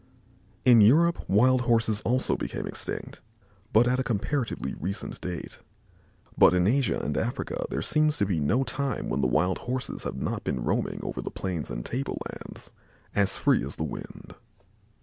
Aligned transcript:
In 0.65 0.81
Europe 0.81 1.23
wild 1.29 1.61
Horses 1.61 2.01
also 2.01 2.35
became 2.35 2.65
extinct, 2.65 3.21
but 3.71 3.87
at 3.87 3.99
a 3.99 4.03
comparatively 4.03 4.73
recent 4.79 5.21
date; 5.21 5.59
but 6.35 6.55
in 6.55 6.65
Asia 6.65 6.99
and 6.99 7.15
Africa 7.15 7.65
there 7.69 7.83
seems 7.83 8.17
to 8.17 8.25
be 8.25 8.39
no 8.39 8.63
time 8.63 9.09
when 9.09 9.21
the 9.21 9.27
wild 9.27 9.59
Horses 9.59 10.01
have 10.01 10.17
not 10.19 10.43
been 10.43 10.63
roaming 10.63 11.01
over 11.03 11.21
the 11.21 11.29
plains 11.29 11.69
and 11.69 11.85
tablelands, 11.85 12.71
as 13.13 13.37
free 13.37 13.63
as 13.63 13.75
the 13.75 13.83
wind. 13.83 14.33